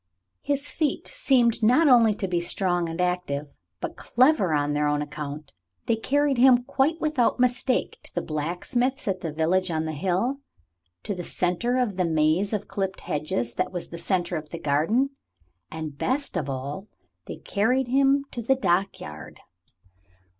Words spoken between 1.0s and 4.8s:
seemed not only to be strong and active, but clever on